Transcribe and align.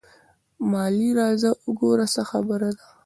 مالې 0.71 1.09
راځه 1.19 1.49
وګوره 1.65 2.05
څه 2.13 2.21
خبره 2.29 2.69
ده. 2.77 2.85